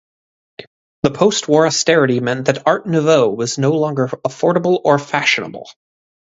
The 1.03 1.11
post-war 1.11 1.67
austerity 1.67 2.21
meant 2.21 2.45
that 2.47 2.65
Art 2.65 2.87
Nouveau 2.87 3.29
was 3.29 3.59
no 3.59 3.73
longer 3.73 4.07
affordable 4.07 4.81
or 4.83 4.97
fashionable. 4.97 5.67